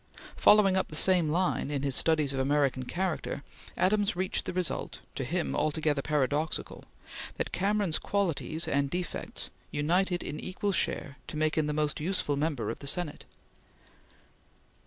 [0.35, 3.43] Following up the same line, in his studies of American character,
[3.77, 6.85] Adams reached the result to him altogether paradoxical
[7.37, 12.35] that Cameron's qualities and defects united in equal share to make him the most useful
[12.35, 13.25] member of the Senate.